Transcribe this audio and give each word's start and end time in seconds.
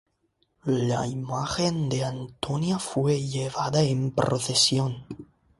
La 0.77 1.01
imagen 1.05 1.87
de 1.87 2.03
Antonia 2.03 2.79
fue 2.79 3.21
llevada 3.21 3.83
en 3.83 4.09
procesión. 4.11 5.05